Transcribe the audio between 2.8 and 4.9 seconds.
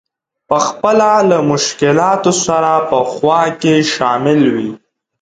په خوا کې شامل وي.